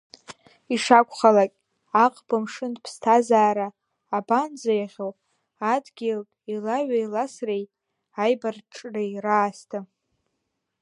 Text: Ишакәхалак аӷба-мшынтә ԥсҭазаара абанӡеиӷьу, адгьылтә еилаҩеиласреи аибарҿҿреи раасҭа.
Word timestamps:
Ишакәхалак 0.73 1.53
аӷба-мшынтә 2.03 2.81
ԥсҭазаара 2.83 3.67
абанӡеиӷьу, 4.17 5.11
адгьылтә 5.73 6.35
еилаҩеиласреи 6.51 7.63
аибарҿҿреи 8.23 9.11
раасҭа. 9.25 9.79